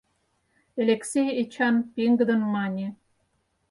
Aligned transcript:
Элексей 0.81 1.29
Эчан 1.41 1.75
пеҥгыдын 1.93 2.41
мане: 2.53 2.87